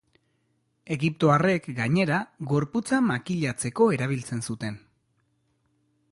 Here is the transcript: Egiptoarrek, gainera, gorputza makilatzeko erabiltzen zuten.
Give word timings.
Egiptoarrek, 0.93 1.67
gainera, 1.79 2.17
gorputza 2.53 3.01
makilatzeko 3.09 3.87
erabiltzen 3.97 4.41
zuten. 4.51 4.81